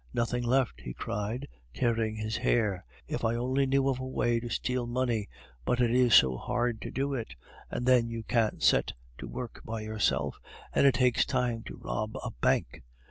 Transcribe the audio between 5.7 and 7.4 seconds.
it is so hard to do it,